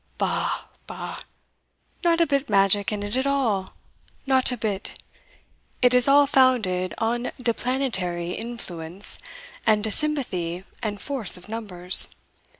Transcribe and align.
"Bah! 0.17 0.61
bah! 0.87 1.19
not 2.03 2.19
a 2.19 2.25
bit 2.25 2.49
magic 2.49 2.91
in 2.91 3.03
it 3.03 3.15
at 3.15 3.27
all 3.27 3.73
not 4.25 4.51
a 4.51 4.57
bit 4.57 4.97
It 5.83 5.93
is 5.93 6.07
all 6.07 6.25
founded 6.25 6.95
on 6.97 7.29
de 7.39 7.53
planetary 7.53 8.31
influence, 8.31 9.19
and 9.63 9.83
de 9.83 9.91
sympathy 9.91 10.63
and 10.81 10.99
force 10.99 11.37
of 11.37 11.47
numbers. 11.47 12.09